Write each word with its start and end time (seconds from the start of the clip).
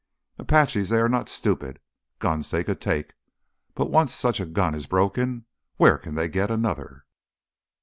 "Apaches, 0.39 0.89
they 0.89 0.97
are 0.97 1.07
not 1.07 1.29
stupid. 1.29 1.79
Guns 2.17 2.49
they 2.49 2.63
could 2.63 2.81
take. 2.81 3.13
But 3.75 3.91
once 3.91 4.11
such 4.15 4.39
a 4.39 4.47
gun 4.47 4.73
is 4.73 4.87
broken, 4.87 5.45
where 5.77 5.99
can 5.99 6.15
they 6.15 6.27
get 6.27 6.49
another? 6.49 7.05